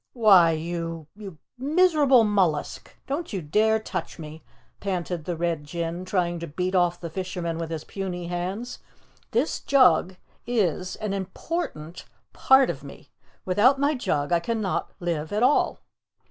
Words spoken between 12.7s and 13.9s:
of me. Without